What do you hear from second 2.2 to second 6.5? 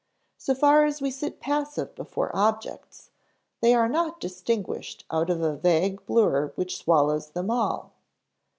objects, they are not distinguished out of a vague blur